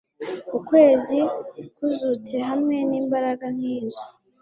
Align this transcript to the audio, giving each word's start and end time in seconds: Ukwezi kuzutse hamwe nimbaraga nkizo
Ukwezi 0.57 1.17
kuzutse 1.75 2.35
hamwe 2.49 2.75
nimbaraga 2.89 3.45
nkizo 3.55 4.03